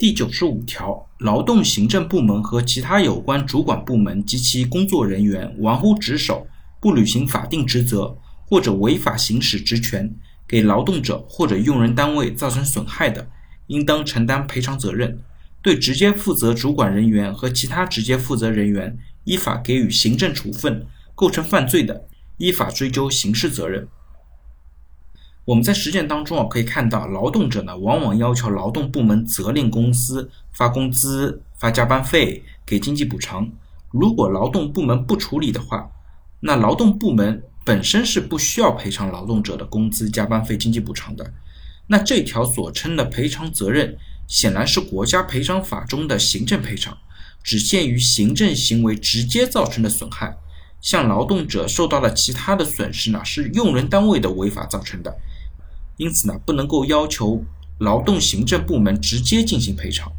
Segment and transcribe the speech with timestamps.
[0.00, 6.46] 第九十五条，劳动行政部门和其他有关主管部门及其工作人员玩忽职守、
[6.80, 8.16] 不履行法定职责
[8.46, 10.10] 或者违法行使职权，
[10.48, 13.28] 给劳动者或者用人单位造成损害的，
[13.66, 15.18] 应当承担赔偿责任。
[15.60, 20.82] 对直接负责主管人员和其他直接负责人员依法给予行政处分，
[21.14, 22.06] 构成犯罪的，
[22.38, 23.86] 依法追究刑事责任。
[25.46, 33.50] 我们在实践当中啊，可以看到，劳动者呢往往要求劳动部门责令公司发工资、发加班费、给经济补偿。
[33.90, 35.90] 如果劳动部门不处理的话，
[36.40, 41.32] 那劳动部门本身是不需要赔偿劳动者的工资、加班费、经济补偿的。
[41.88, 43.96] 那这条所称的赔偿责任，
[44.28, 46.96] 显然是国家赔偿法中的行政赔偿，
[47.42, 50.36] 只限于行政行为直接造成的损害。
[50.80, 55.14] 像劳动者受到了其他的损失呢，是用人单位的违法造成的。
[56.00, 57.44] 因此呢，不能够要求
[57.80, 60.10] 劳动行政部门直接进行赔偿。